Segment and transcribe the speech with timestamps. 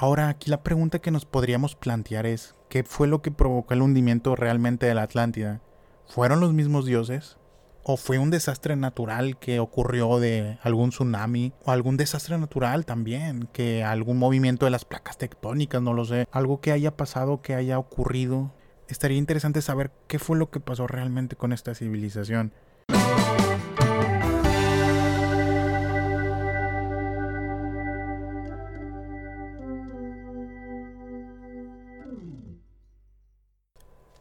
[0.00, 3.82] Ahora, aquí la pregunta que nos podríamos plantear es, ¿qué fue lo que provocó el
[3.82, 5.60] hundimiento realmente de la Atlántida?
[6.06, 7.36] ¿Fueron los mismos dioses?
[7.82, 11.52] ¿O fue un desastre natural que ocurrió de algún tsunami?
[11.64, 13.48] ¿O algún desastre natural también?
[13.52, 16.28] Que algún movimiento de las placas tectónicas, no lo sé.
[16.30, 18.54] Algo que haya pasado, que haya ocurrido.
[18.86, 22.52] Estaría interesante saber qué fue lo que pasó realmente con esta civilización.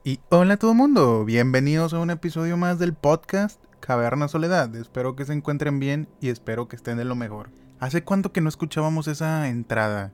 [0.08, 4.74] Y hola todo mundo, bienvenidos a un episodio más del podcast Caverna Soledad.
[4.78, 7.50] Espero que se encuentren bien y espero que estén de lo mejor.
[7.82, 10.14] ¿Hace cuánto que no escuchábamos esa entrada?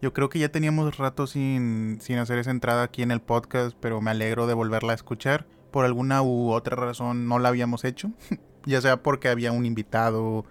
[0.00, 3.76] Yo creo que ya teníamos rato sin, sin hacer esa entrada aquí en el podcast,
[3.78, 5.46] pero me alegro de volverla a escuchar.
[5.70, 8.10] Por alguna u otra razón no la habíamos hecho,
[8.66, 10.44] ya sea porque había un invitado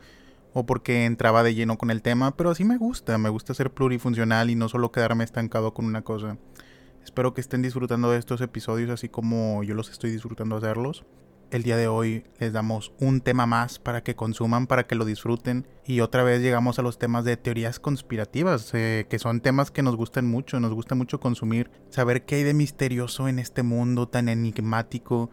[0.53, 3.73] o porque entraba de lleno con el tema, pero así me gusta, me gusta ser
[3.73, 6.37] plurifuncional y no solo quedarme estancado con una cosa.
[7.03, 11.03] Espero que estén disfrutando de estos episodios así como yo los estoy disfrutando hacerlos.
[11.49, 15.03] El día de hoy les damos un tema más para que consuman, para que lo
[15.03, 15.67] disfruten.
[15.85, 19.81] Y otra vez llegamos a los temas de teorías conspirativas, eh, que son temas que
[19.81, 21.69] nos gustan mucho, nos gusta mucho consumir.
[21.89, 25.29] Saber qué hay de misterioso en este mundo tan enigmático.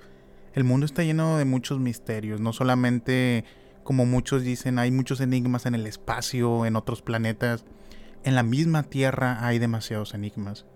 [0.55, 3.45] El mundo está lleno de muchos misterios, no solamente
[3.85, 7.65] como muchos dicen, hay muchos enigmas en el espacio, en otros planetas.
[8.25, 10.67] En la misma Tierra hay demasiados enigmas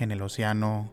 [0.00, 0.90] en el océano,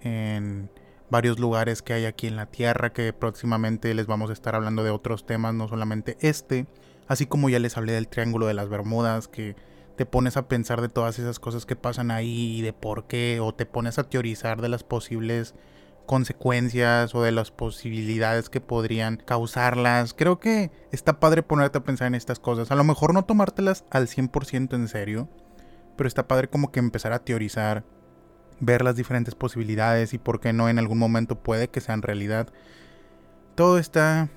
[0.00, 0.70] en
[1.10, 4.82] varios lugares que hay aquí en la Tierra, que próximamente les vamos a estar hablando
[4.82, 6.66] de otros temas, no solamente este,
[7.06, 9.56] así como ya les hablé del Triángulo de las Bermudas, que
[9.96, 13.40] te pones a pensar de todas esas cosas que pasan ahí y de por qué,
[13.40, 15.54] o te pones a teorizar de las posibles
[16.06, 20.14] consecuencias o de las posibilidades que podrían causarlas.
[20.14, 22.70] Creo que está padre ponerte a pensar en estas cosas.
[22.70, 25.28] A lo mejor no tomártelas al 100% en serio,
[25.96, 27.84] pero está padre como que empezar a teorizar
[28.60, 32.48] ver las diferentes posibilidades y por qué no en algún momento puede que sean realidad.
[33.54, 34.28] Todo está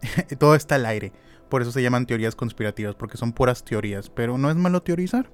[0.38, 1.12] todo está al aire.
[1.48, 5.30] Por eso se llaman teorías conspirativas, porque son puras teorías, pero no es malo teorizar.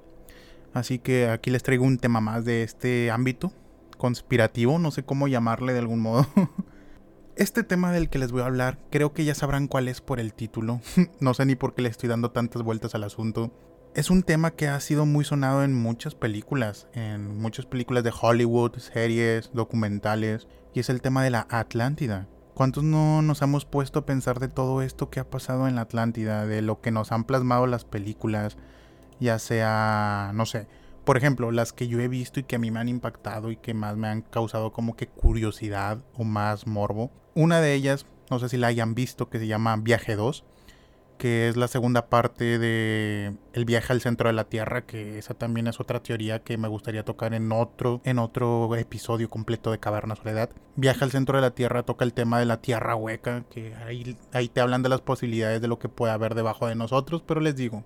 [0.73, 3.51] Así que aquí les traigo un tema más de este ámbito
[3.97, 6.27] conspirativo, no sé cómo llamarle de algún modo.
[7.37, 10.21] Este tema del que les voy a hablar, creo que ya sabrán cuál es por
[10.21, 10.79] el título.
[11.19, 13.51] no sé ni por qué le estoy dando tantas vueltas al asunto
[13.95, 18.11] es un tema que ha sido muy sonado en muchas películas, en muchas películas de
[18.19, 22.27] Hollywood, series, documentales, y es el tema de la Atlántida.
[22.53, 25.81] ¿Cuántos no nos hemos puesto a pensar de todo esto que ha pasado en la
[25.81, 28.57] Atlántida, de lo que nos han plasmado las películas,
[29.21, 30.67] ya sea, no sé,
[31.05, 33.55] por ejemplo, las que yo he visto y que a mí me han impactado y
[33.55, 37.11] que más me han causado como que curiosidad o más morbo?
[37.33, 40.43] Una de ellas, no sé si la hayan visto, que se llama Viaje 2
[41.17, 45.33] que es la segunda parte de El viaje al centro de la Tierra, que esa
[45.33, 49.79] también es otra teoría que me gustaría tocar en otro, en otro episodio completo de
[49.79, 50.49] Caverna Soledad.
[50.75, 54.17] Viaje al centro de la Tierra toca el tema de la Tierra hueca, que ahí,
[54.33, 57.39] ahí te hablan de las posibilidades de lo que puede haber debajo de nosotros, pero
[57.39, 57.83] les digo,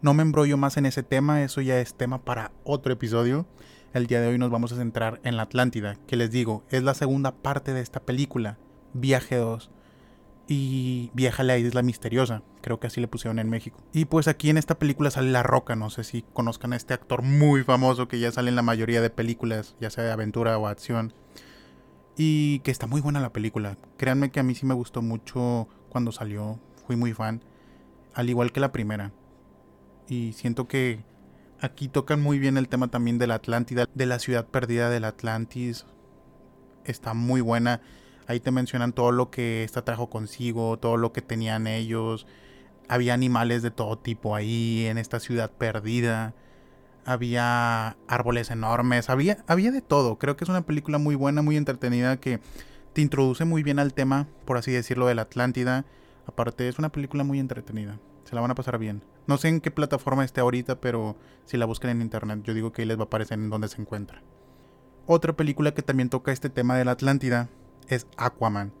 [0.00, 3.46] no me embrollo más en ese tema, eso ya es tema para otro episodio.
[3.92, 6.82] El día de hoy nos vamos a centrar en la Atlántida, que les digo, es
[6.82, 8.58] la segunda parte de esta película,
[8.94, 9.70] Viaje 2
[10.48, 13.78] y Vieja la Isla Misteriosa, creo que así le pusieron en México.
[13.92, 16.94] Y pues aquí en esta película sale La Roca, no sé si conozcan a este
[16.94, 20.58] actor muy famoso que ya sale en la mayoría de películas, ya sea de aventura
[20.58, 21.12] o acción.
[22.16, 23.76] Y que está muy buena la película.
[23.96, 27.42] Créanme que a mí sí me gustó mucho cuando salió, fui muy fan,
[28.14, 29.12] al igual que la primera.
[30.08, 31.04] Y siento que
[31.60, 35.04] aquí tocan muy bien el tema también de la Atlántida, de la ciudad perdida del
[35.04, 35.86] Atlantis.
[36.84, 37.80] Está muy buena
[38.32, 42.26] Ahí te mencionan todo lo que esta trajo consigo, todo lo que tenían ellos.
[42.88, 46.32] Había animales de todo tipo ahí, en esta ciudad perdida.
[47.04, 50.16] Había árboles enormes, había, había de todo.
[50.18, 52.40] Creo que es una película muy buena, muy entretenida, que
[52.94, 55.84] te introduce muy bien al tema, por así decirlo, de la Atlántida.
[56.24, 57.98] Aparte, es una película muy entretenida.
[58.24, 59.02] Se la van a pasar bien.
[59.26, 62.72] No sé en qué plataforma esté ahorita, pero si la buscan en internet, yo digo
[62.72, 64.22] que ahí les va a aparecer en donde se encuentra.
[65.04, 67.50] Otra película que también toca este tema de la Atlántida
[67.88, 68.72] es Aquaman.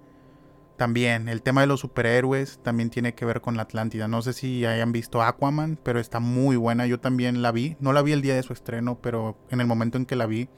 [0.76, 4.08] También el tema de los superhéroes también tiene que ver con la Atlántida.
[4.08, 6.86] No sé si hayan visto Aquaman, pero está muy buena.
[6.86, 7.76] Yo también la vi.
[7.78, 10.26] No la vi el día de su estreno, pero en el momento en que la
[10.26, 10.48] vi,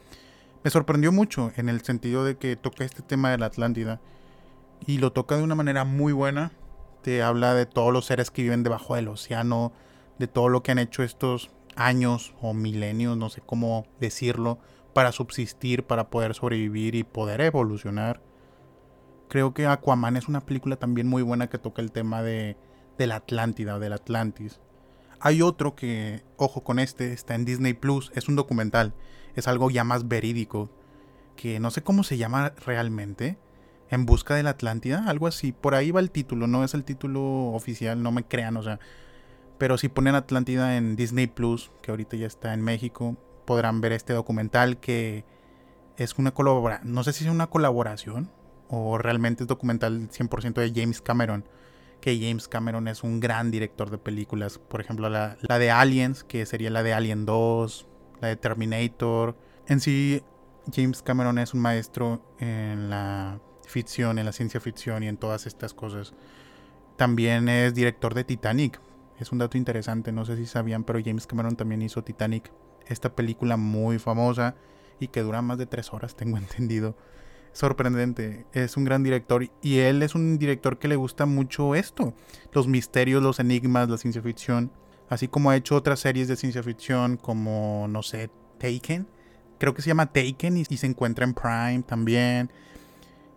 [0.63, 4.01] me sorprendió mucho en el sentido de que toca este tema de la Atlántida.
[4.87, 6.53] Y lo toca de una manera muy buena.
[7.03, 9.73] Te habla de todos los seres que viven debajo del océano,
[10.19, 14.59] de todo lo que han hecho estos años o milenios, no sé cómo decirlo,
[14.95, 18.23] para subsistir, para poder sobrevivir y poder evolucionar
[19.29, 22.57] creo que Aquaman es una película también muy buena que toca el tema de,
[22.99, 24.61] la Atlántida o del Atlantis.
[25.21, 28.95] Hay otro que, ojo con este, está en Disney Plus, es un documental,
[29.35, 30.71] es algo ya más verídico,
[31.37, 33.39] que no sé cómo se llama realmente,
[33.91, 36.85] En busca de la Atlántida, algo así, por ahí va el título, no es el
[36.85, 37.23] título
[37.53, 38.81] oficial, no me crean, o sea,
[39.59, 43.93] pero si ponen Atlántida en Disney Plus, que ahorita ya está en México, podrán ver
[43.93, 45.25] este documental que
[45.97, 48.31] es una colaboración, no sé si es una colaboración
[48.69, 51.45] o realmente es documental 100% de James Cameron,
[52.01, 56.25] que James Cameron es un gran director de películas, por ejemplo la, la de Aliens,
[56.25, 57.87] que sería la de Alien 2,
[58.21, 59.37] la de Terminator.
[59.67, 60.23] En sí,
[60.73, 65.47] James Cameron es un maestro en la ficción, en la ciencia ficción y en todas
[65.47, 66.15] estas cosas.
[66.97, 68.81] También es director de Titanic.
[69.19, 72.51] Es un dato interesante, no sé si sabían, pero James Cameron también hizo Titanic.
[72.87, 74.57] Esta película muy famosa
[75.01, 76.97] y que dura más de tres horas, tengo entendido.
[77.55, 82.13] Sorprendente, es un gran director y él es un director que le gusta mucho esto,
[82.53, 84.73] los misterios, los enigmas, la ciencia ficción,
[85.09, 88.29] así como ha hecho otras series de ciencia ficción como, no sé,
[88.59, 89.07] Taken,
[89.59, 92.51] creo que se llama Taken y, se encuentra en Prime también.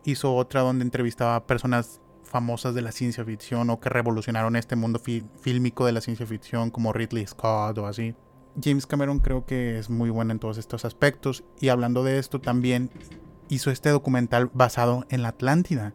[0.03, 4.75] Hizo otra donde entrevistaba a personas famosas de la ciencia ficción o que revolucionaron este
[4.75, 8.15] mundo fílmico de la ciencia ficción como Ridley Scott o así.
[8.59, 12.41] James Cameron creo que es muy bueno en todos estos aspectos y hablando de esto
[12.41, 12.89] también
[13.49, 15.93] hizo este documental basado en la Atlántida.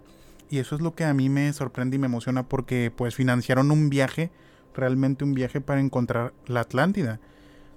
[0.51, 3.71] Y eso es lo que a mí me sorprende y me emociona porque pues financiaron
[3.71, 4.31] un viaje,
[4.75, 7.21] realmente un viaje para encontrar la Atlántida.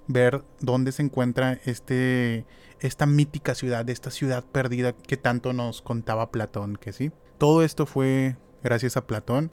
[0.08, 2.44] Ver dónde se encuentra este,
[2.80, 7.12] esta mítica ciudad, esta ciudad perdida que tanto nos contaba Platón, que sí.
[7.38, 9.50] Todo esto fue gracias a Platón,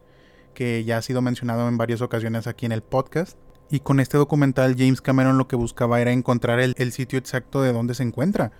[0.53, 3.37] que ya ha sido mencionado en varias ocasiones aquí en el podcast.
[3.69, 7.61] Y con este documental James Cameron lo que buscaba era encontrar el, el sitio exacto
[7.61, 8.51] de dónde se encuentra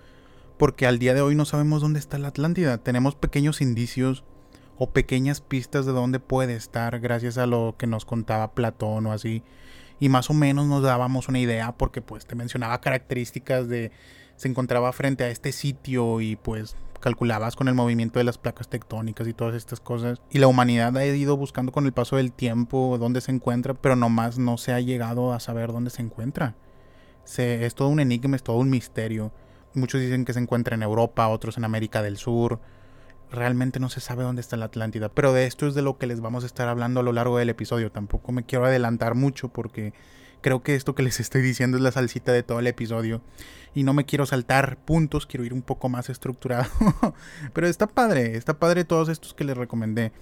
[0.56, 2.78] porque al día de hoy no sabemos dónde está la Atlántida.
[2.78, 4.24] Tenemos pequeños indicios
[4.76, 9.12] o pequeñas pistas de dónde puede estar gracias a lo que nos contaba Platón o
[9.12, 9.42] así.
[10.00, 13.92] Y más o menos nos dábamos una idea porque pues te mencionaba características de
[14.36, 18.68] se encontraba frente a este sitio y pues calculabas con el movimiento de las placas
[18.68, 20.20] tectónicas y todas estas cosas.
[20.30, 23.94] Y la humanidad ha ido buscando con el paso del tiempo dónde se encuentra, pero
[23.94, 26.54] nomás no se ha llegado a saber dónde se encuentra.
[27.24, 29.32] Se, es todo un enigma, es todo un misterio.
[29.74, 32.60] Muchos dicen que se encuentra en Europa, otros en América del Sur.
[33.30, 36.06] Realmente no se sabe dónde está la Atlántida, pero de esto es de lo que
[36.06, 37.90] les vamos a estar hablando a lo largo del episodio.
[37.90, 39.92] Tampoco me quiero adelantar mucho porque
[40.40, 43.22] creo que esto que les estoy diciendo es la salsita de todo el episodio.
[43.74, 46.70] Y no me quiero saltar puntos, quiero ir un poco más estructurado.
[47.52, 50.12] pero está padre, está padre todos estos que les recomendé.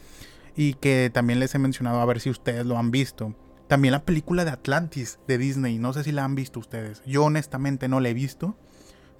[0.56, 3.34] Y que también les he mencionado a ver si ustedes lo han visto.
[3.68, 7.02] También la película de Atlantis de Disney, no sé si la han visto ustedes.
[7.04, 8.56] Yo honestamente no la he visto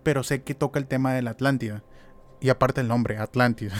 [0.02, 1.82] pero sé que toca el tema de la Atlántida.
[2.40, 3.74] Y aparte el nombre, Atlántida.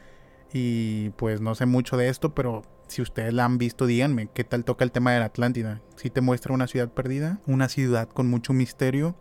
[0.52, 4.44] y pues no sé mucho de esto, pero si ustedes la han visto, díganme, ¿qué
[4.44, 5.82] tal toca el tema de la Atlántida?
[5.96, 9.14] Si te muestra una ciudad perdida, una ciudad con mucho misterio,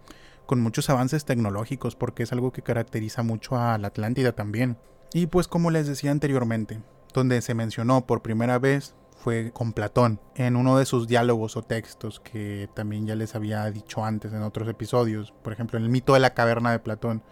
[0.45, 4.77] con muchos avances tecnológicos, porque es algo que caracteriza mucho a la Atlántida también.
[5.13, 6.81] Y pues como les decía anteriormente,
[7.13, 11.63] donde se mencionó por primera vez fue con Platón, en uno de sus diálogos o
[11.63, 15.89] textos que también ya les había dicho antes en otros episodios, por ejemplo en el
[15.89, 17.23] mito de la caverna de Platón,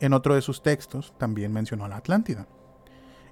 [0.00, 2.48] en otro de sus textos también mencionó a la Atlántida.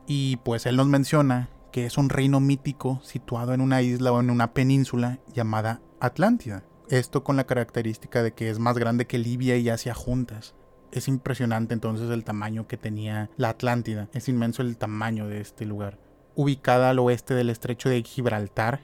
[0.07, 4.21] Y pues él nos menciona que es un reino mítico situado en una isla o
[4.21, 6.63] en una península llamada Atlántida.
[6.89, 10.55] Esto con la característica de que es más grande que Libia y Asia juntas.
[10.91, 14.09] Es impresionante entonces el tamaño que tenía la Atlántida.
[14.13, 18.81] Es inmenso el tamaño de este lugar ubicada al oeste del estrecho de Gibraltar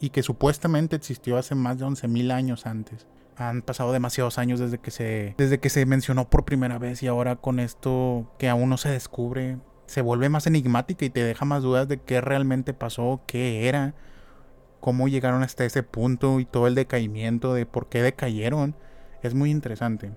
[0.00, 3.06] y que supuestamente existió hace más de 11.000 años antes.
[3.36, 7.06] Han pasado demasiados años desde que, se, desde que se mencionó por primera vez y
[7.06, 11.44] ahora con esto que aún no se descubre, se vuelve más enigmática y te deja
[11.44, 13.94] más dudas de qué realmente pasó, qué era,
[14.80, 18.76] cómo llegaron hasta ese punto y todo el decaimiento de por qué decayeron.
[19.22, 20.12] Es muy interesante.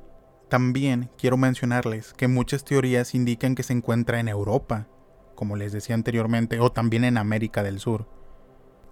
[0.49, 4.87] También quiero mencionarles que muchas teorías indican que se encuentra en Europa,
[5.35, 8.07] como les decía anteriormente, o también en América del Sur.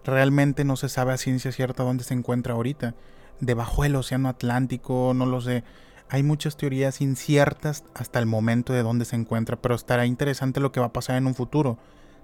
[0.04, 2.96] Realmente no se sabe a ciencia cierta dónde se encuentra ahorita.
[3.40, 5.64] Debajo del Océano Atlántico, no lo sé.
[6.10, 10.72] Hay muchas teorías inciertas hasta el momento de dónde se encuentra, pero estará interesante lo
[10.72, 11.78] que va a pasar en un futuro.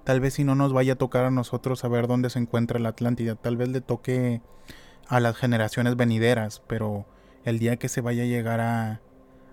[0.04, 2.90] Tal vez si no nos vaya a tocar a nosotros saber dónde se encuentra la
[2.90, 4.42] Atlántida, tal vez le toque
[5.08, 7.06] a las generaciones venideras, pero
[7.44, 9.02] el día que se vaya a llegar a,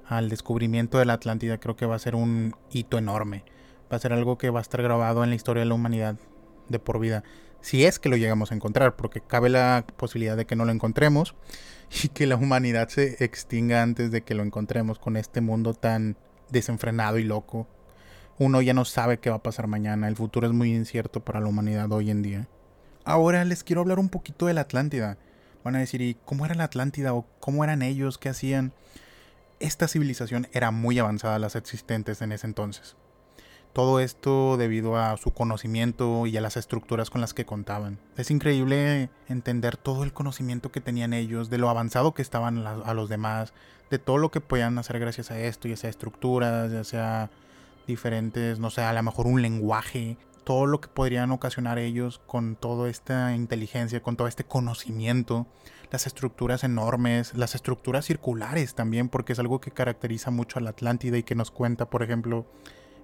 [0.07, 3.45] al descubrimiento de la Atlántida creo que va a ser un hito enorme
[3.92, 6.16] va a ser algo que va a estar grabado en la historia de la humanidad
[6.68, 7.22] de por vida.
[7.61, 10.72] Si es que lo llegamos a encontrar, porque cabe la posibilidad de que no lo
[10.72, 11.34] encontremos
[12.02, 16.16] y que la humanidad se extinga antes de que lo encontremos con este mundo tan
[16.50, 17.68] desenfrenado y loco.
[18.38, 21.40] Uno ya no sabe qué va a pasar mañana, el futuro es muy incierto para
[21.40, 22.49] la humanidad hoy en día.
[23.04, 25.18] Ahora les quiero hablar un poquito de la Atlántida,
[25.64, 27.14] Van a decir, ¿y cómo era la Atlántida?
[27.14, 28.18] ¿O cómo eran ellos?
[28.18, 28.72] ¿Qué hacían?
[29.61, 32.96] Esta civilización era muy avanzada las existentes en ese entonces.
[33.72, 37.98] Todo esto debido a su conocimiento y a las estructuras con las que contaban.
[38.16, 42.94] Es increíble entender todo el conocimiento que tenían ellos, de lo avanzado que estaban a
[42.94, 43.54] los demás,
[43.90, 47.30] de todo lo que podían hacer gracias a esto, ya sea estructuras, ya sea
[47.86, 52.56] diferentes, no sé, a lo mejor un lenguaje, todo lo que podrían ocasionar ellos con
[52.56, 55.46] toda esta inteligencia, con todo este conocimiento,
[55.90, 60.70] las estructuras enormes, las estructuras circulares también, porque es algo que caracteriza mucho a la
[60.70, 62.46] Atlántida y que nos cuenta, por ejemplo,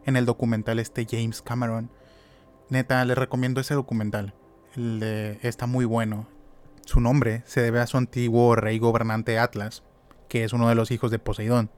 [0.08, 1.90] en el documental este James Cameron.
[2.70, 4.34] Neta, les recomiendo ese documental.
[5.42, 6.26] está muy bueno.
[6.86, 9.82] Su nombre se debe a su antiguo rey gobernante Atlas,
[10.28, 11.70] que es uno de los hijos de Poseidón.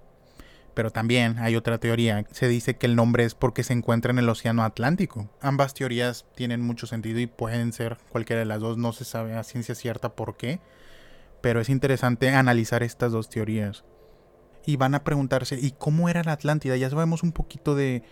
[0.75, 2.25] Pero también hay otra teoría.
[2.31, 5.29] Se dice que el nombre es porque se encuentra en el Océano Atlántico.
[5.41, 8.79] Ambas teorías tienen mucho sentido y pueden ser cualquiera de las dos.
[8.79, 10.61] No se sabe a ciencia cierta por qué.
[11.41, 13.85] Pero es interesante analizar estas dos teorías.
[14.67, 16.77] Y van a preguntarse, ¿y cómo era la Atlántida?
[16.77, 18.03] Ya sabemos un poquito de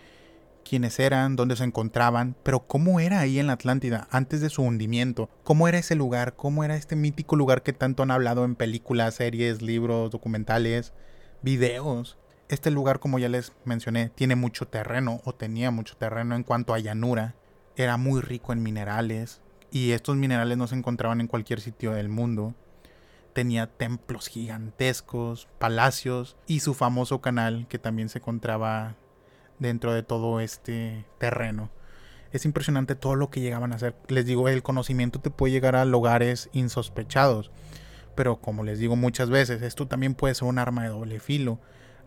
[0.63, 4.61] quiénes eran, dónde se encontraban, pero cómo era ahí en la Atlántida antes de su
[4.61, 8.55] hundimiento, cómo era ese lugar, cómo era este mítico lugar que tanto han hablado en
[8.55, 10.93] películas, series, libros, documentales,
[11.41, 12.17] videos.
[12.49, 16.73] Este lugar, como ya les mencioné, tiene mucho terreno o tenía mucho terreno en cuanto
[16.73, 17.35] a llanura.
[17.75, 19.41] Era muy rico en minerales
[19.71, 22.53] y estos minerales no se encontraban en cualquier sitio del mundo.
[23.33, 28.95] Tenía templos gigantescos, palacios y su famoso canal que también se encontraba
[29.59, 31.69] dentro de todo este terreno.
[32.31, 33.95] Es impresionante todo lo que llegaban a hacer.
[34.07, 37.51] Les digo, el conocimiento te puede llegar a lugares insospechados.
[38.15, 41.59] Pero como les digo muchas veces, esto también puede ser un arma de doble filo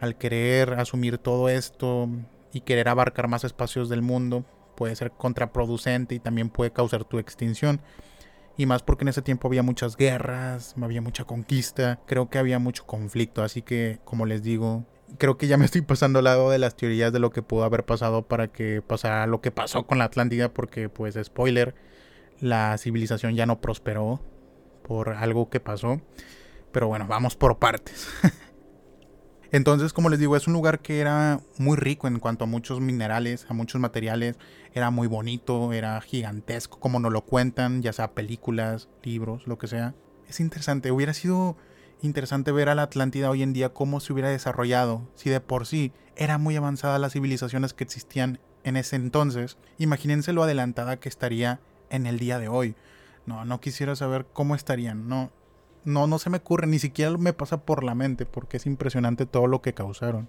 [0.02, 2.08] al querer asumir todo esto
[2.52, 7.20] y querer abarcar más espacios del mundo, puede ser contraproducente y también puede causar tu
[7.20, 7.80] extinción.
[8.56, 12.58] Y más porque en ese tiempo había muchas guerras, había mucha conquista, creo que había
[12.58, 14.84] mucho conflicto, así que como les digo,
[15.18, 17.64] creo que ya me estoy pasando al lado de las teorías de lo que pudo
[17.64, 21.74] haber pasado para que pasara lo que pasó con la Atlántida, porque pues spoiler,
[22.40, 24.20] la civilización ya no prosperó
[24.82, 26.00] por algo que pasó.
[26.72, 28.08] Pero bueno, vamos por partes.
[29.52, 32.80] Entonces, como les digo, es un lugar que era muy rico en cuanto a muchos
[32.80, 34.38] minerales, a muchos materiales.
[34.72, 39.66] Era muy bonito, era gigantesco, como nos lo cuentan, ya sea películas, libros, lo que
[39.66, 39.94] sea.
[40.26, 41.58] Es interesante, hubiera sido
[42.00, 45.66] interesante ver a la Atlántida hoy en día cómo se hubiera desarrollado, si de por
[45.66, 49.58] sí era muy avanzada las civilizaciones que existían en ese entonces.
[49.76, 52.74] Imagínense lo adelantada que estaría en el día de hoy.
[53.26, 55.30] No, no quisiera saber cómo estarían, no,
[55.84, 59.26] no, no se me ocurre, ni siquiera me pasa por la mente, porque es impresionante
[59.26, 60.28] todo lo que causaron.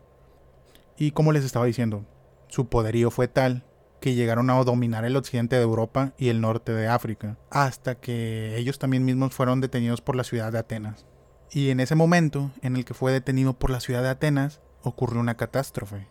[0.98, 2.06] Y como les estaba diciendo,
[2.48, 3.66] su poderío fue tal
[4.00, 8.58] que llegaron a dominar el occidente de Europa y el norte de África, hasta que
[8.58, 11.06] ellos también mismos fueron detenidos por la ciudad de Atenas.
[11.52, 15.22] Y en ese momento en el que fue detenido por la ciudad de Atenas, ocurrió
[15.22, 16.08] una catástrofe,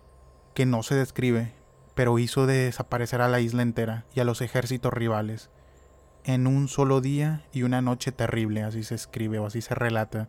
[0.55, 1.53] que no se describe,
[1.95, 5.51] pero hizo desaparecer a la isla entera y a los ejércitos rivales,
[6.25, 10.29] en un solo día y una noche terrible, así se escribe o así se relata.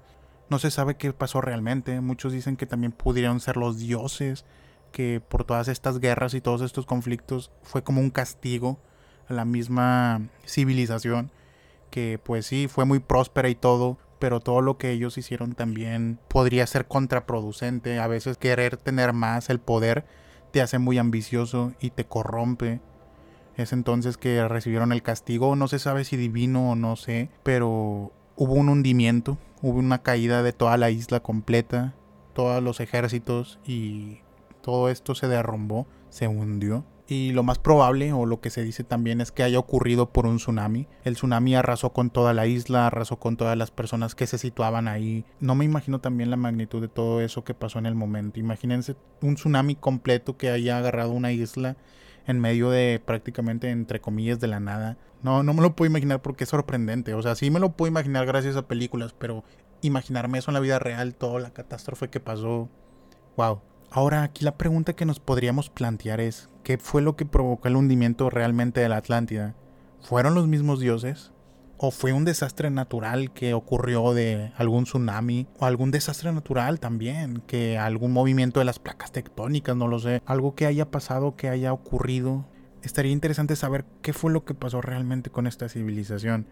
[0.49, 4.45] No se sabe qué pasó realmente, muchos dicen que también pudieron ser los dioses,
[4.91, 8.79] que por todas estas guerras y todos estos conflictos fue como un castigo
[9.27, 11.31] a la misma civilización,
[11.89, 16.19] que pues sí, fue muy próspera y todo, pero todo lo que ellos hicieron también
[16.27, 20.05] podría ser contraproducente, a veces querer tener más el poder
[20.53, 22.79] te hace muy ambicioso y te corrompe
[23.57, 28.11] es entonces que recibieron el castigo, no se sabe si divino o no sé, pero
[28.35, 31.93] hubo un hundimiento, hubo una caída de toda la isla completa,
[32.33, 34.19] todos los ejércitos y
[34.61, 36.85] todo esto se derrumbó, se hundió.
[37.05, 40.25] Y lo más probable, o lo que se dice también, es que haya ocurrido por
[40.25, 40.87] un tsunami.
[41.03, 44.87] El tsunami arrasó con toda la isla, arrasó con todas las personas que se situaban
[44.87, 45.25] ahí.
[45.41, 48.39] No me imagino también la magnitud de todo eso que pasó en el momento.
[48.39, 51.75] Imagínense un tsunami completo que haya agarrado una isla
[52.25, 54.97] en medio de prácticamente, entre comillas, de la nada.
[55.21, 57.13] No, no me lo puedo imaginar porque es sorprendente.
[57.13, 59.43] O sea, sí me lo puedo imaginar gracias a películas, pero
[59.81, 62.69] imaginarme eso en la vida real, toda la catástrofe que pasó.
[63.37, 63.61] Wow.
[63.91, 67.75] Ahora, aquí la pregunta que nos podríamos plantear es, ¿qué fue lo que provocó el
[67.75, 69.55] hundimiento realmente de la Atlántida?
[70.01, 71.32] ¿Fueron los mismos dioses?
[71.85, 77.43] O fue un desastre natural que ocurrió de algún tsunami o algún desastre natural también,
[77.45, 81.49] que algún movimiento de las placas tectónicas, no lo sé, algo que haya pasado, que
[81.49, 82.45] haya ocurrido.
[82.83, 86.47] Estaría interesante saber qué fue lo que pasó realmente con esta civilización.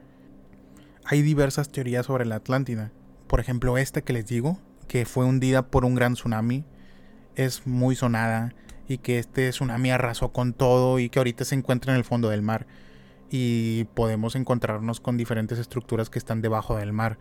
[1.06, 2.92] Hay diversas teorías sobre la Atlántida.
[3.28, 4.60] Por ejemplo, esta que les digo,
[4.90, 6.66] que fue hundida por un gran tsunami,
[7.38, 8.54] es muy sonada
[8.86, 12.28] y que este tsunami arrasó con todo y que ahorita se encuentra en el fondo
[12.28, 12.68] del mar
[13.34, 17.18] y podemos encontrarnos con diferentes estructuras que están debajo del mar.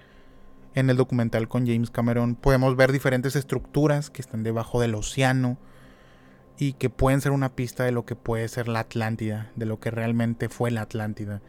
[0.74, 5.56] En el documental con James Cameron podemos ver diferentes estructuras que están debajo del océano
[6.58, 9.78] y que pueden ser una pista de lo que puede ser la Atlántida, de lo
[9.78, 11.42] que realmente fue la Atlántida.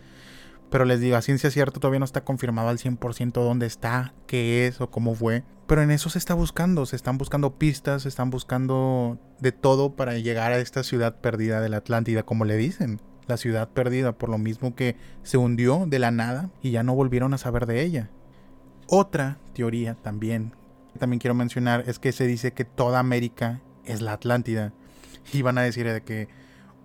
[0.69, 4.67] Pero les digo, a ciencia cierta todavía no está confirmado al 100% dónde está, qué
[4.67, 5.43] es o cómo fue.
[5.67, 9.95] Pero en eso se está buscando, se están buscando pistas, se están buscando de todo
[9.95, 13.01] para llegar a esta ciudad perdida de la Atlántida, como le dicen.
[13.31, 16.95] La ciudad perdida, por lo mismo que se hundió de la nada y ya no
[16.95, 18.09] volvieron a saber de ella.
[18.87, 20.53] Otra teoría también,
[20.99, 24.73] también quiero mencionar, es que se dice que toda América es la Atlántida.
[25.31, 26.27] Y van a decir de que,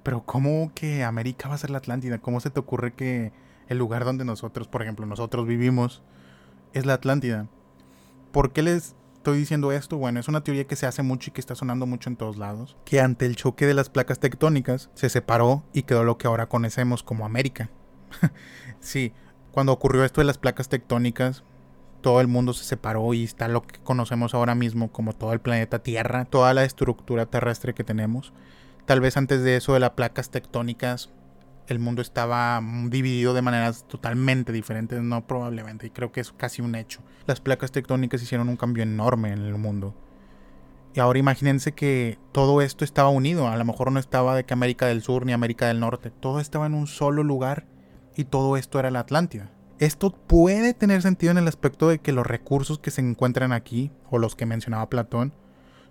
[0.04, 2.18] pero ¿cómo que América va a ser la Atlántida?
[2.18, 3.32] ¿Cómo se te ocurre que
[3.66, 6.04] el lugar donde nosotros, por ejemplo, nosotros vivimos,
[6.74, 7.48] es la Atlántida.
[8.30, 8.94] ¿Por qué les
[9.26, 9.99] estoy diciendo esto?
[9.99, 12.37] Bueno, es una teoría que se hace mucho y que está sonando mucho en todos
[12.37, 12.76] lados.
[12.85, 16.49] Que ante el choque de las placas tectónicas se separó y quedó lo que ahora
[16.49, 17.68] conocemos como América.
[18.78, 19.12] sí,
[19.50, 21.42] cuando ocurrió esto de las placas tectónicas,
[22.02, 25.40] todo el mundo se separó y está lo que conocemos ahora mismo como todo el
[25.40, 28.33] planeta Tierra, toda la estructura terrestre que tenemos.
[28.85, 31.11] Tal vez antes de eso de las placas tectónicas
[31.66, 36.62] el mundo estaba dividido de maneras totalmente diferentes, no probablemente, y creo que es casi
[36.62, 37.00] un hecho.
[37.26, 39.94] Las placas tectónicas hicieron un cambio enorme en el mundo.
[40.94, 44.54] Y ahora imagínense que todo esto estaba unido, a lo mejor no estaba de que
[44.54, 47.66] América del Sur ni América del Norte, todo estaba en un solo lugar
[48.16, 49.50] y todo esto era la Atlántida.
[49.78, 53.90] Esto puede tener sentido en el aspecto de que los recursos que se encuentran aquí,
[54.11, 55.35] o los que mencionaba Platón,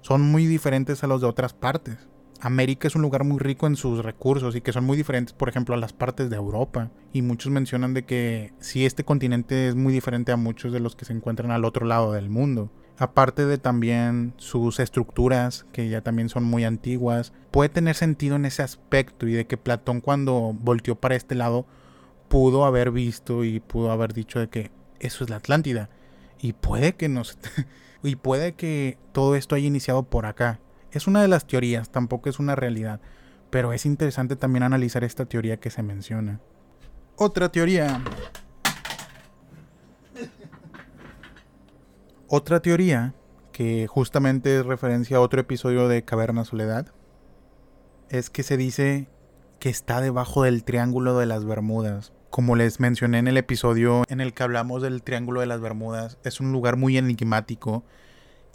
[0.01, 1.97] son muy diferentes a los de otras partes.
[2.41, 5.49] América es un lugar muy rico en sus recursos y que son muy diferentes, por
[5.49, 6.91] ejemplo, a las partes de Europa.
[7.13, 10.95] Y muchos mencionan de que sí, este continente es muy diferente a muchos de los
[10.95, 12.69] que se encuentran al otro lado del mundo.
[12.97, 18.45] Aparte de también sus estructuras, que ya también son muy antiguas, puede tener sentido en
[18.45, 21.65] ese aspecto y de que Platón cuando volteó para este lado
[22.29, 25.89] pudo haber visto y pudo haber dicho de que eso es la Atlántida.
[26.39, 27.37] Y puede que nos...
[28.03, 30.59] y puede que todo esto haya iniciado por acá
[30.97, 33.01] es una de las teorías, tampoco es una realidad,
[33.49, 36.39] pero es interesante también analizar esta teoría que se menciona.
[37.17, 38.01] Otra teoría.
[42.27, 43.13] Otra teoría
[43.51, 46.87] que justamente es referencia a otro episodio de Caverna Soledad
[48.09, 49.07] es que se dice
[49.59, 52.13] que está debajo del Triángulo de las Bermudas.
[52.29, 56.17] Como les mencioné en el episodio en el que hablamos del Triángulo de las Bermudas,
[56.23, 57.83] es un lugar muy enigmático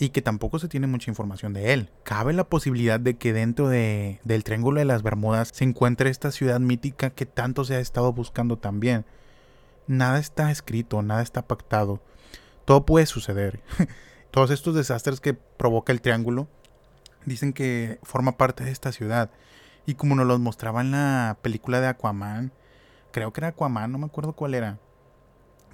[0.00, 1.90] y que tampoco se tiene mucha información de él.
[2.04, 6.32] Cabe la posibilidad de que dentro de, del Triángulo de las Bermudas se encuentre esta
[6.32, 9.04] ciudad mítica que tanto se ha estado buscando también.
[9.86, 12.02] Nada está escrito, nada está pactado.
[12.64, 13.60] Todo puede suceder.
[14.30, 16.48] Todos estos desastres que provoca el Triángulo
[17.26, 19.30] dicen que forma parte de esta ciudad.
[19.84, 22.52] Y como nos los mostraba en la película de Aquaman,
[23.12, 24.78] creo que era Aquaman, no me acuerdo cuál era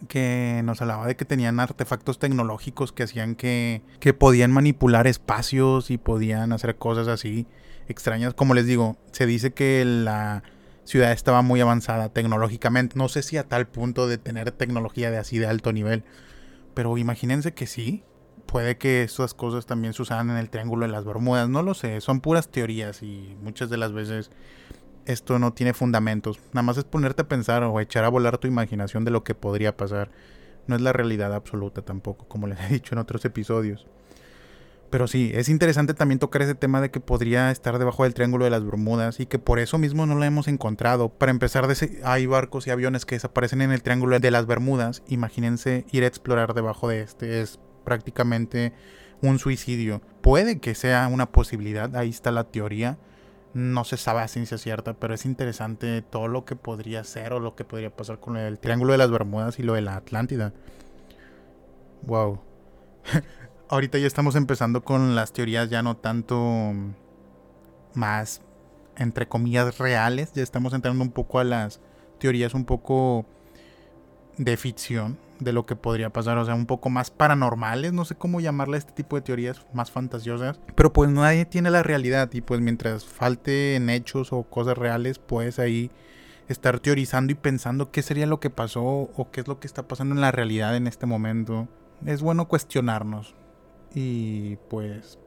[0.09, 5.91] que nos hablaba de que tenían artefactos tecnológicos que hacían que, que podían manipular espacios
[5.91, 7.47] y podían hacer cosas así
[7.89, 8.35] extrañas.
[8.35, 10.43] Como les digo, se dice que la
[10.85, 12.97] ciudad estaba muy avanzada tecnológicamente.
[12.97, 16.05] No sé si a tal punto de tener tecnología de así de alto nivel.
[16.75, 18.05] Pero imagínense que sí.
[18.47, 21.49] Puede que estas cosas también se usaran en el Triángulo de las Bermudas.
[21.49, 22.01] No lo sé.
[22.01, 24.31] Son puras teorías y muchas de las veces
[25.07, 26.41] esto no tiene fundamentos.
[26.53, 29.35] Nada más es ponerte a pensar o echar a volar tu imaginación de lo que
[29.35, 30.11] podría pasar.
[30.67, 33.87] No es la realidad absoluta tampoco, como les he dicho en otros episodios.
[34.91, 38.45] Pero sí, es interesante también tocar ese tema de que podría estar debajo del Triángulo
[38.45, 41.09] de las Bermudas y que por eso mismo no lo hemos encontrado.
[41.09, 41.67] Para empezar,
[42.05, 45.03] hay barcos y aviones que desaparecen en el Triángulo de las Bermudas.
[45.09, 47.41] Imagínense ir a explorar debajo de este.
[47.41, 48.73] Es prácticamente
[49.23, 50.03] un suicidio.
[50.21, 52.99] Puede que sea una posibilidad, ahí está la teoría
[53.57, 57.41] no se sabe a ciencia cierta, pero es interesante todo lo que podría ser o
[57.41, 60.53] lo que podría pasar con el Triángulo de las Bermudas y lo de la Atlántida.
[62.03, 62.39] Wow.
[63.71, 66.75] Ahorita ya estamos empezando con las teorías ya no tanto
[67.95, 68.43] más
[68.95, 71.81] entre comillas reales, ya estamos entrando un poco a las
[72.19, 73.25] teorías un poco
[74.39, 78.15] de ficción de lo que podría pasar, o sea, un poco más paranormales, no sé
[78.15, 82.31] cómo llamarle a este tipo de teorías más fantasiosas, pero pues nadie tiene la realidad
[82.33, 85.91] y pues mientras falte en hechos o cosas reales, puedes ahí
[86.49, 89.87] estar teorizando y pensando qué sería lo que pasó o qué es lo que está
[89.89, 91.69] pasando en la realidad en este momento.
[92.05, 93.35] Es bueno cuestionarnos
[93.95, 95.19] y pues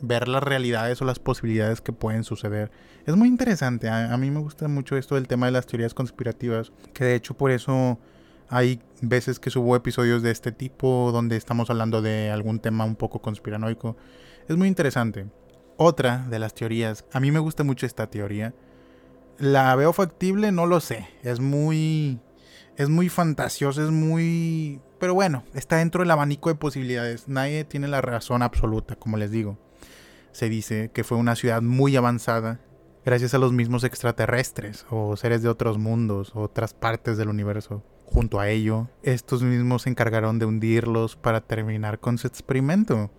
[0.00, 2.70] ver las realidades o las posibilidades que pueden suceder.
[3.04, 5.94] Es muy interesante, a, a mí me gusta mucho esto del tema de las teorías
[5.94, 7.98] conspirativas, que de hecho por eso
[8.48, 12.96] hay veces que subo episodios de este tipo donde estamos hablando de algún tema un
[12.96, 13.96] poco conspiranoico.
[14.48, 15.26] Es muy interesante.
[15.76, 18.54] Otra de las teorías, a mí me gusta mucho esta teoría,
[19.38, 20.50] ¿La veo factible?
[20.50, 21.08] No lo sé.
[21.22, 22.20] Es muy...
[22.76, 24.80] Es muy fantasioso, es muy...
[25.00, 27.28] Pero bueno, está dentro del abanico de posibilidades.
[27.28, 29.58] Nadie tiene la razón absoluta, como les digo.
[30.32, 32.60] Se dice que fue una ciudad muy avanzada
[33.04, 37.82] gracias a los mismos extraterrestres o seres de otros mundos otras partes del universo.
[38.10, 43.10] Junto a ello, estos mismos se encargaron de hundirlos para terminar con su experimento.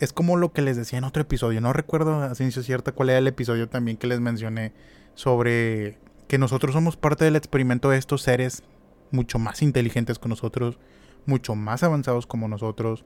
[0.00, 3.10] Es como lo que les decía en otro episodio, no recuerdo a ciencia cierta cuál
[3.10, 4.72] era el episodio también que les mencioné
[5.14, 8.64] sobre que nosotros somos parte del experimento de estos seres
[9.12, 10.78] mucho más inteligentes que nosotros,
[11.24, 13.04] mucho más avanzados como nosotros.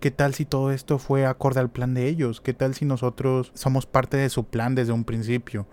[0.00, 2.40] ¿Qué tal si todo esto fue acorde al plan de ellos?
[2.40, 5.66] ¿Qué tal si nosotros somos parte de su plan desde un principio?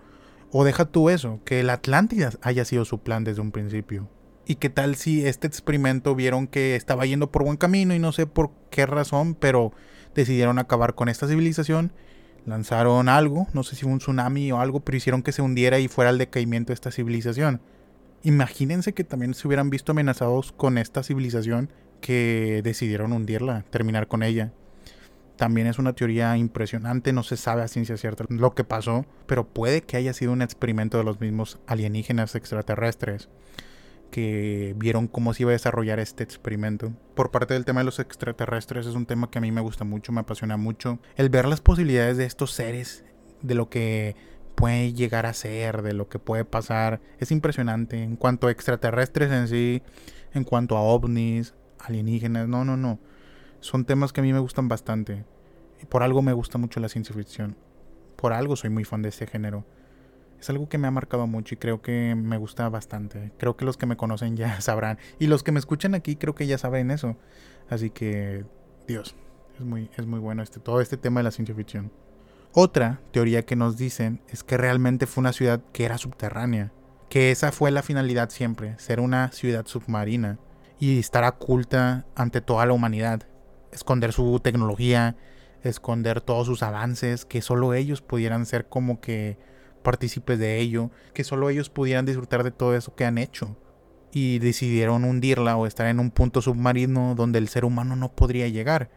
[0.50, 4.08] O deja tú eso, que el Atlántida haya sido su plan desde un principio.
[4.46, 8.12] ¿Y qué tal si este experimento vieron que estaba yendo por buen camino y no
[8.12, 9.72] sé por qué razón, pero
[10.14, 11.92] decidieron acabar con esta civilización
[12.46, 15.88] lanzaron algo, no sé si un tsunami o algo, pero hicieron que se hundiera y
[15.88, 17.60] fuera el decaimiento de esta civilización.
[18.22, 24.22] Imagínense que también se hubieran visto amenazados con esta civilización que decidieron hundirla, terminar con
[24.22, 24.52] ella.
[25.36, 29.48] También es una teoría impresionante, no se sabe a ciencia cierta lo que pasó, pero
[29.48, 33.28] puede que haya sido un experimento de los mismos alienígenas extraterrestres
[34.14, 36.92] que vieron cómo se iba a desarrollar este experimento.
[37.16, 39.82] Por parte del tema de los extraterrestres es un tema que a mí me gusta
[39.82, 41.00] mucho, me apasiona mucho.
[41.16, 43.02] El ver las posibilidades de estos seres,
[43.42, 44.14] de lo que
[44.54, 48.04] puede llegar a ser, de lo que puede pasar, es impresionante.
[48.04, 49.82] En cuanto a extraterrestres en sí,
[50.32, 53.00] en cuanto a ovnis, alienígenas, no, no, no.
[53.58, 55.24] Son temas que a mí me gustan bastante.
[55.88, 57.56] Por algo me gusta mucho la ciencia ficción.
[58.14, 59.64] Por algo soy muy fan de este género
[60.44, 63.32] es algo que me ha marcado mucho y creo que me gusta bastante.
[63.38, 64.98] Creo que los que me conocen ya sabrán.
[65.18, 67.16] Y los que me escuchan aquí creo que ya saben eso.
[67.70, 68.44] Así que,
[68.86, 69.16] Dios,
[69.58, 71.90] es muy, es muy bueno este, todo este tema de la ciencia ficción.
[72.52, 76.72] Otra teoría que nos dicen es que realmente fue una ciudad que era subterránea.
[77.08, 80.38] Que esa fue la finalidad siempre, ser una ciudad submarina
[80.78, 83.22] y estar oculta ante toda la humanidad.
[83.72, 85.16] Esconder su tecnología,
[85.62, 89.38] esconder todos sus avances, que solo ellos pudieran ser como que
[89.84, 93.56] partícipes de ello, que solo ellos pudieran disfrutar de todo eso que han hecho.
[94.10, 98.48] Y decidieron hundirla o estar en un punto submarino donde el ser humano no podría
[98.48, 98.90] llegar.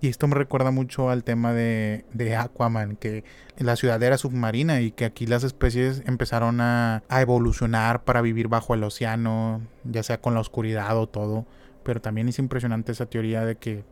[0.00, 3.24] Y esto me recuerda mucho al tema de, de Aquaman, que
[3.56, 8.48] la ciudad era submarina y que aquí las especies empezaron a, a evolucionar para vivir
[8.48, 11.46] bajo el océano, ya sea con la oscuridad o todo.
[11.82, 13.84] Pero también es impresionante esa teoría de que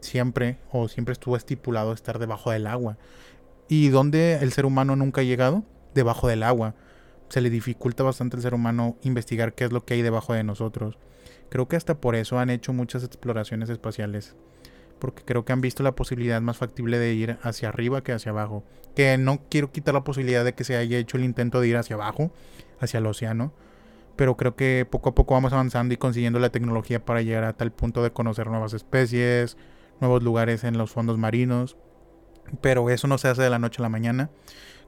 [0.00, 2.96] siempre o siempre estuvo estipulado estar debajo del agua.
[3.68, 5.64] ¿Y dónde el ser humano nunca ha llegado?
[5.92, 6.74] Debajo del agua.
[7.28, 10.44] Se le dificulta bastante al ser humano investigar qué es lo que hay debajo de
[10.44, 10.98] nosotros.
[11.48, 14.36] Creo que hasta por eso han hecho muchas exploraciones espaciales.
[15.00, 18.30] Porque creo que han visto la posibilidad más factible de ir hacia arriba que hacia
[18.30, 18.64] abajo.
[18.94, 21.76] Que no quiero quitar la posibilidad de que se haya hecho el intento de ir
[21.76, 22.30] hacia abajo,
[22.78, 23.52] hacia el océano.
[24.14, 27.52] Pero creo que poco a poco vamos avanzando y consiguiendo la tecnología para llegar a
[27.52, 29.56] tal punto de conocer nuevas especies,
[30.00, 31.76] nuevos lugares en los fondos marinos.
[32.60, 34.30] Pero eso no se hace de la noche a la mañana.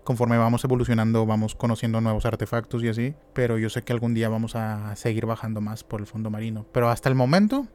[0.04, 3.14] Conforme vamos evolucionando, vamos conociendo nuevos artefactos y así.
[3.34, 6.66] Pero yo sé que algún día vamos a seguir bajando más por el fondo marino.
[6.72, 7.66] Pero hasta el momento,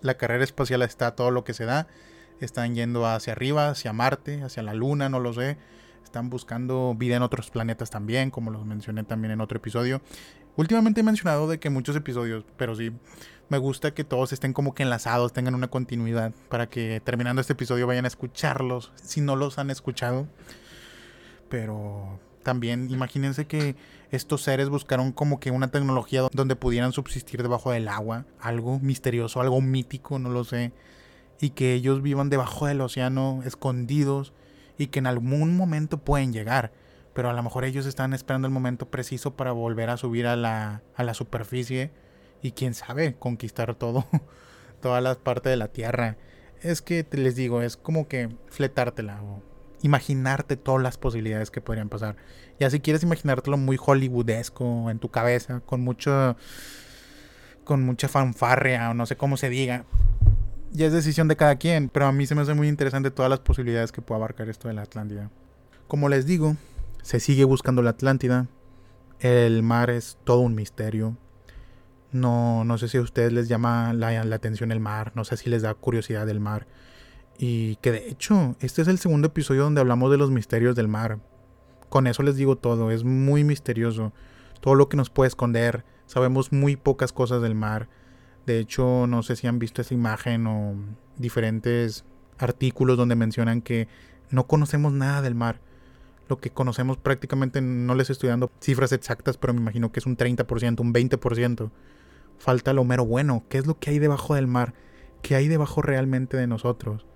[0.00, 1.88] la carrera espacial está todo lo que se da.
[2.40, 5.58] Están yendo hacia arriba, hacia Marte, hacia la Luna, no lo sé.
[6.04, 10.02] Están buscando vida en otros planetas también, como los mencioné también en otro episodio.
[10.56, 12.92] Últimamente he mencionado de que muchos episodios, pero sí,
[13.52, 17.52] me gusta que todos estén como que enlazados, tengan una continuidad, para que terminando este
[17.52, 20.26] episodio vayan a escucharlos, si no los han escuchado.
[21.50, 23.76] Pero también imagínense que
[24.10, 29.42] estos seres buscaron como que una tecnología donde pudieran subsistir debajo del agua, algo misterioso,
[29.42, 30.72] algo mítico, no lo sé,
[31.38, 34.32] y que ellos vivan debajo del océano, escondidos,
[34.78, 36.72] y que en algún momento pueden llegar
[37.12, 40.34] pero a lo mejor ellos están esperando el momento preciso para volver a subir a
[40.34, 41.90] la, a la superficie
[42.42, 44.06] y quién sabe, conquistar todo,
[44.80, 46.16] todas las partes de la Tierra.
[46.60, 49.42] Es que les digo, es como que fletártela o
[49.82, 52.16] imaginarte todas las posibilidades que podrían pasar.
[52.58, 56.36] Ya si quieres imaginártelo muy hollywoodesco en tu cabeza, con mucho
[57.64, 59.84] con mucha fanfarria o no sé cómo se diga.
[60.72, 63.30] Ya es decisión de cada quien, pero a mí se me hace muy interesante todas
[63.30, 65.30] las posibilidades que puede abarcar esto de la Atlántida.
[65.86, 66.56] Como les digo,
[67.02, 68.48] se sigue buscando la Atlántida.
[69.20, 71.16] El mar es todo un misterio.
[72.12, 75.36] No, no sé si a ustedes les llama la, la, atención el mar, no sé
[75.36, 76.66] si les da curiosidad el mar.
[77.38, 80.88] Y que de hecho, este es el segundo episodio donde hablamos de los misterios del
[80.88, 81.18] mar.
[81.88, 84.12] Con eso les digo todo, es muy misterioso.
[84.60, 87.88] Todo lo que nos puede esconder, sabemos muy pocas cosas del mar.
[88.46, 90.74] De hecho, no sé si han visto esa imagen o
[91.16, 92.04] diferentes
[92.38, 93.88] artículos donde mencionan que
[94.30, 95.60] no conocemos nada del mar
[96.32, 100.06] lo que conocemos prácticamente, no les estoy dando cifras exactas, pero me imagino que es
[100.06, 101.70] un 30%, un 20%.
[102.38, 103.44] Falta lo mero bueno.
[103.48, 104.74] ¿Qué es lo que hay debajo del mar?
[105.22, 107.06] ¿Qué hay debajo realmente de nosotros?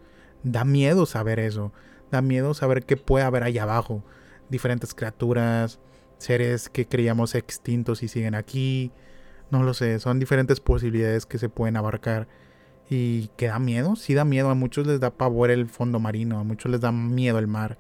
[0.43, 1.73] Da miedo saber eso.
[2.11, 4.05] Da miedo saber qué puede haber ahí abajo.
[4.49, 5.81] Diferentes criaturas,
[6.19, 8.93] seres que creíamos extintos y siguen aquí.
[9.51, 12.29] No lo sé, son diferentes posibilidades que se pueden abarcar.
[12.89, 14.51] Y que da miedo, sí da miedo.
[14.51, 17.79] A muchos les da pavor el fondo marino, a muchos les da miedo el mar.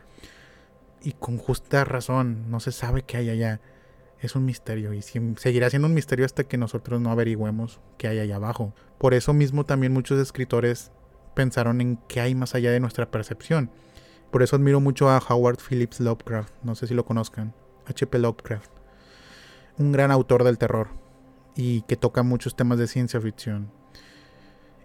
[1.03, 3.61] Y con justa razón, no se sabe qué hay allá.
[4.21, 8.19] Es un misterio y seguirá siendo un misterio hasta que nosotros no averigüemos qué hay
[8.19, 8.75] allá abajo.
[8.99, 10.91] Por eso mismo también muchos escritores
[11.35, 13.71] pensaron en qué hay más allá de nuestra percepción.
[14.31, 17.55] Por eso admiro mucho a Howard Phillips Lovecraft, no sé si lo conozcan,
[17.87, 18.19] H.P.
[18.19, 18.71] Lovecraft,
[19.79, 20.89] un gran autor del terror
[21.55, 23.71] y que toca muchos temas de ciencia ficción.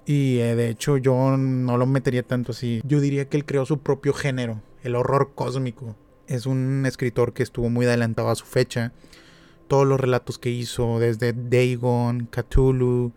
[0.05, 2.81] Y eh, de hecho yo no lo metería tanto así.
[2.83, 5.95] Yo diría que él creó su propio género, el horror cósmico.
[6.27, 8.93] Es un escritor que estuvo muy adelantado a su fecha.
[9.71, 13.13] Todos los relatos que hizo, desde Dagon, Cthulhu.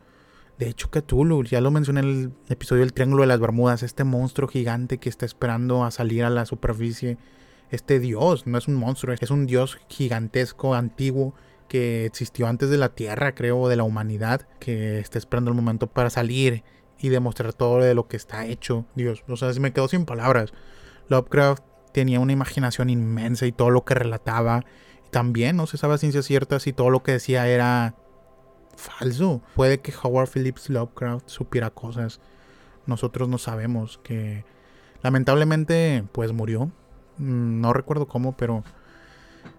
[0.56, 4.04] De hecho, Cthulhu, ya lo mencioné en el episodio del Triángulo de las Bermudas, este
[4.04, 7.18] monstruo gigante que está esperando a salir a la superficie.
[7.72, 11.34] Este dios, no es un monstruo, es un dios gigantesco, antiguo,
[11.68, 15.88] que existió antes de la Tierra, creo, de la humanidad, que está esperando el momento
[15.88, 16.62] para salir
[17.00, 18.86] y demostrar todo de lo que está hecho.
[18.94, 20.52] Dios, o sea, me quedo sin palabras.
[21.08, 24.64] Lovecraft tenía una imaginación inmensa y todo lo que relataba.
[25.14, 27.94] También no se sabe a ciencia cierta si todo lo que decía era
[28.76, 29.42] falso.
[29.54, 32.20] Puede que Howard Phillips Lovecraft supiera cosas.
[32.84, 34.44] Nosotros no sabemos que
[35.02, 36.72] lamentablemente pues murió.
[37.18, 38.64] Mm, no recuerdo cómo, pero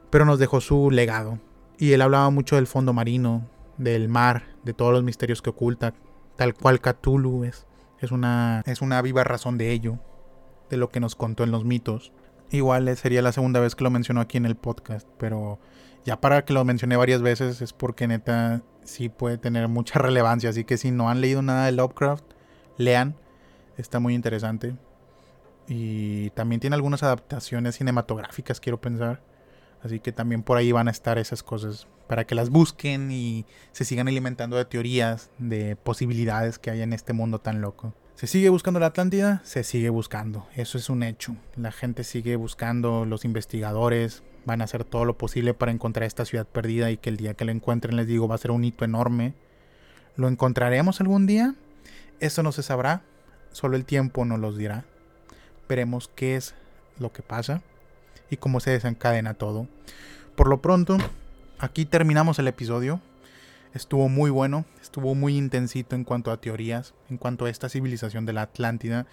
[0.09, 1.39] pero nos dejó su legado.
[1.77, 5.93] Y él hablaba mucho del fondo marino, del mar, de todos los misterios que oculta,
[6.35, 7.65] tal cual Cthulhu es.
[8.01, 9.99] Es una, es una viva razón de ello,
[10.69, 12.11] de lo que nos contó en los mitos.
[12.55, 15.59] Igual sería la segunda vez que lo menciono aquí en el podcast, pero
[16.05, 20.49] ya para que lo mencioné varias veces es porque neta sí puede tener mucha relevancia.
[20.49, 22.23] Así que si no han leído nada de Lovecraft,
[22.77, 23.15] lean.
[23.77, 24.75] Está muy interesante.
[25.67, 29.21] Y también tiene algunas adaptaciones cinematográficas, quiero pensar.
[29.83, 33.45] Así que también por ahí van a estar esas cosas para que las busquen y
[33.73, 37.93] se sigan alimentando de teorías, de posibilidades que hay en este mundo tan loco.
[38.15, 39.41] ¿Se sigue buscando la Atlántida?
[39.43, 40.47] Se sigue buscando.
[40.55, 41.35] Eso es un hecho.
[41.57, 46.23] La gente sigue buscando, los investigadores van a hacer todo lo posible para encontrar esta
[46.23, 48.63] ciudad perdida y que el día que la encuentren, les digo, va a ser un
[48.63, 49.33] hito enorme.
[50.15, 51.55] ¿Lo encontraremos algún día?
[52.21, 53.01] Eso no se sabrá.
[53.51, 54.85] Solo el tiempo nos lo dirá.
[55.67, 56.55] Veremos qué es
[56.99, 57.63] lo que pasa
[58.29, 59.67] y cómo se desencadena todo.
[60.37, 60.97] Por lo pronto,
[61.59, 63.01] aquí terminamos el episodio.
[63.75, 68.25] Estuvo muy bueno, estuvo muy intensito en cuanto a teorías, en cuanto a esta civilización
[68.25, 69.05] de la Atlántida,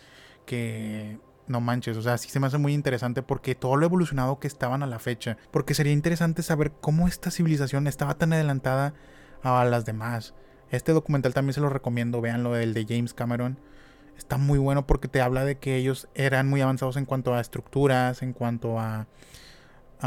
[0.47, 4.39] que no manches, o sea, sí se me hace muy interesante porque todo lo evolucionado
[4.39, 8.95] que estaban a la fecha, porque sería interesante saber cómo esta civilización estaba tan adelantada
[9.43, 10.33] a las demás.
[10.71, 13.59] Este documental también se lo recomiendo, véanlo, el de James Cameron
[14.17, 17.41] está muy bueno porque te habla de que ellos eran muy avanzados en cuanto a
[17.41, 19.07] estructuras, en cuanto a,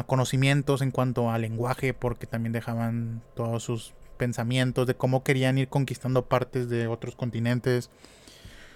[0.07, 5.67] conocimientos, en cuanto a lenguaje, porque también dejaban todos sus pensamientos de cómo querían ir
[5.67, 7.89] conquistando partes de otros continentes.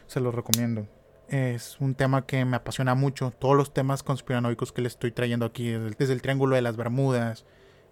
[0.07, 0.87] Se los recomiendo.
[1.27, 3.31] Es un tema que me apasiona mucho.
[3.31, 6.77] Todos los temas conspiranoicos que les estoy trayendo aquí, desde desde el Triángulo de las
[6.77, 7.45] Bermudas,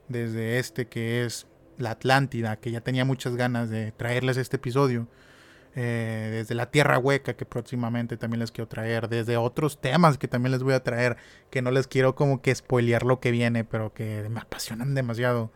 [0.08, 5.08] desde este que es la Atlántida, que ya tenía muchas ganas de traerles este episodio
[5.80, 10.28] eh, desde la Tierra Hueca que próximamente también les quiero traer, desde otros temas que
[10.28, 11.18] también les voy a traer,
[11.52, 15.52] que no les quiero como que spoilear lo que viene, pero que me apasionan demasiado.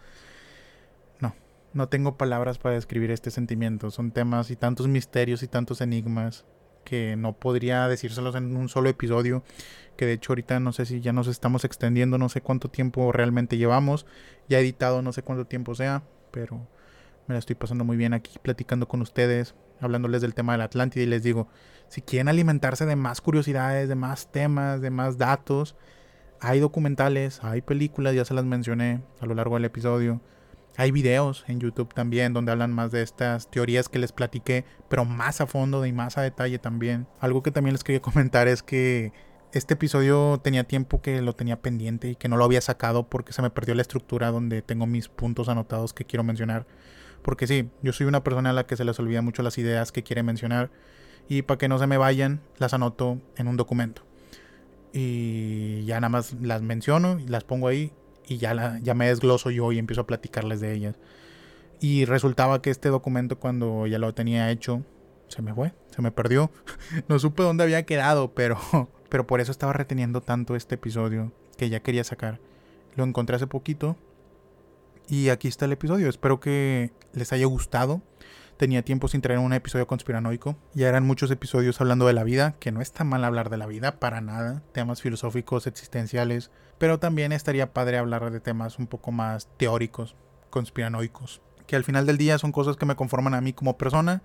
[1.73, 6.45] No, tengo palabras para describir este sentimiento, son temas y tantos misterios y tantos enigmas
[6.83, 9.43] que no podría decírselos en un solo episodio,
[9.95, 13.11] que de hecho ahorita no sé si ya nos estamos extendiendo, no sé cuánto tiempo
[13.13, 14.05] realmente llevamos,
[14.49, 16.67] ya editado no sé cuánto tiempo sea, pero
[17.27, 20.65] me la estoy pasando muy bien aquí platicando con ustedes, hablándoles del tema de la
[20.65, 21.47] Atlántida y les digo,
[21.87, 25.77] si quieren alimentarse de más curiosidades, de más temas, de más datos,
[26.41, 30.19] hay documentales, hay películas, ya se las mencioné a lo largo del episodio.
[30.77, 35.03] Hay videos en YouTube también donde hablan más de estas teorías que les platiqué, pero
[35.05, 37.07] más a fondo y más a detalle también.
[37.19, 39.11] Algo que también les quería comentar es que
[39.53, 43.33] este episodio tenía tiempo que lo tenía pendiente y que no lo había sacado porque
[43.33, 46.65] se me perdió la estructura donde tengo mis puntos anotados que quiero mencionar.
[47.21, 49.91] Porque sí, yo soy una persona a la que se les olvida mucho las ideas
[49.91, 50.71] que quiere mencionar.
[51.27, 54.03] Y para que no se me vayan, las anoto en un documento.
[54.93, 57.93] Y ya nada más las menciono y las pongo ahí.
[58.31, 60.95] Y ya, la, ya me desgloso yo y empiezo a platicarles de ellas.
[61.81, 64.85] Y resultaba que este documento cuando ya lo tenía hecho,
[65.27, 66.49] se me fue, se me perdió.
[67.09, 68.57] no supe dónde había quedado, pero,
[69.09, 72.39] pero por eso estaba reteniendo tanto este episodio que ya quería sacar.
[72.95, 73.97] Lo encontré hace poquito
[75.09, 76.07] y aquí está el episodio.
[76.07, 78.01] Espero que les haya gustado.
[78.61, 80.55] Tenía tiempo sin traer un episodio conspiranoico.
[80.75, 83.65] Ya eran muchos episodios hablando de la vida, que no está mal hablar de la
[83.65, 84.61] vida, para nada.
[84.71, 86.51] Temas filosóficos, existenciales.
[86.77, 90.15] Pero también estaría padre hablar de temas un poco más teóricos,
[90.51, 91.41] conspiranoicos.
[91.65, 94.21] Que al final del día son cosas que me conforman a mí como persona.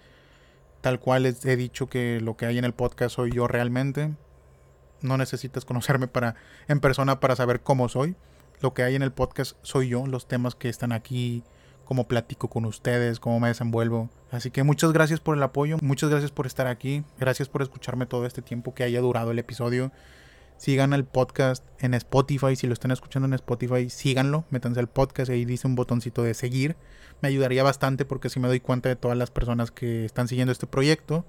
[0.82, 4.14] Tal cual les he dicho que lo que hay en el podcast soy yo realmente.
[5.00, 6.34] No necesitas conocerme para,
[6.68, 8.16] en persona para saber cómo soy.
[8.60, 11.42] Lo que hay en el podcast soy yo, los temas que están aquí
[11.86, 14.10] cómo platico con ustedes, cómo me desenvuelvo.
[14.30, 18.04] Así que muchas gracias por el apoyo, muchas gracias por estar aquí, gracias por escucharme
[18.04, 19.92] todo este tiempo que haya durado el episodio.
[20.58, 25.30] Sigan el podcast en Spotify, si lo están escuchando en Spotify, síganlo, métanse al podcast,
[25.30, 26.76] ahí dice un botoncito de seguir.
[27.22, 30.52] Me ayudaría bastante porque si me doy cuenta de todas las personas que están siguiendo
[30.52, 31.24] este proyecto.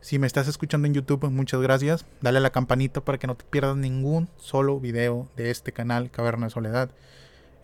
[0.00, 2.04] Si me estás escuchando en YouTube, muchas gracias.
[2.20, 6.10] Dale a la campanita para que no te pierdas ningún solo video de este canal,
[6.10, 6.90] Caverna de Soledad.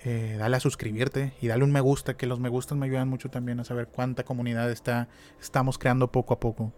[0.02, 3.08] Eh, dale a suscribirte y dale un me gusta, que los me gustas me ayudan
[3.08, 5.08] mucho también a saber cuánta comunidad está,
[5.40, 6.72] estamos creando poco a poco.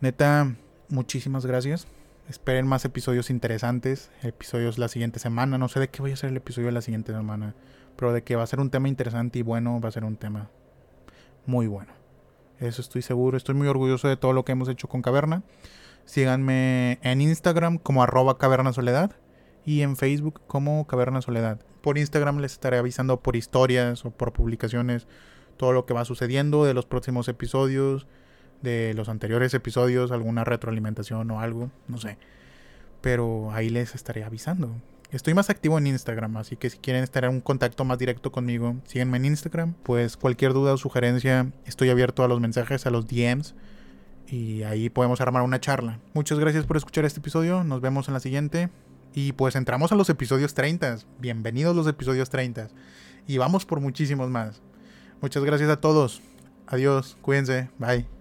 [0.00, 0.54] Neta,
[0.88, 1.88] muchísimas gracias.
[2.28, 5.58] Esperen más episodios interesantes, episodios la siguiente semana.
[5.58, 7.54] No sé de qué voy a hacer el episodio de la siguiente semana,
[7.96, 10.16] pero de que va a ser un tema interesante y bueno, va a ser un
[10.16, 10.50] tema
[11.46, 11.92] muy bueno.
[12.60, 13.36] Eso estoy seguro.
[13.36, 15.42] Estoy muy orgulloso de todo lo que hemos hecho con Caverna.
[16.04, 19.16] Síganme en Instagram como arroba caverna soledad
[19.68, 21.60] y en Facebook como Caverna Soledad.
[21.82, 25.06] Por Instagram les estaré avisando por historias o por publicaciones
[25.58, 28.06] todo lo que va sucediendo de los próximos episodios,
[28.62, 32.16] de los anteriores episodios, alguna retroalimentación o algo, no sé.
[33.02, 34.74] Pero ahí les estaré avisando.
[35.10, 38.32] Estoy más activo en Instagram, así que si quieren estar en un contacto más directo
[38.32, 39.74] conmigo, síguenme en Instagram.
[39.82, 43.54] Pues cualquier duda o sugerencia, estoy abierto a los mensajes, a los DMs.
[44.28, 46.00] Y ahí podemos armar una charla.
[46.14, 47.64] Muchas gracias por escuchar este episodio.
[47.64, 48.70] Nos vemos en la siguiente.
[49.14, 50.98] Y pues entramos a los episodios 30.
[51.18, 52.68] Bienvenidos los episodios 30.
[53.26, 54.62] Y vamos por muchísimos más.
[55.20, 56.22] Muchas gracias a todos.
[56.66, 57.16] Adiós.
[57.20, 57.70] Cuídense.
[57.78, 58.17] Bye.